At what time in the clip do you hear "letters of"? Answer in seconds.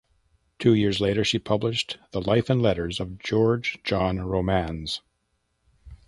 2.59-3.19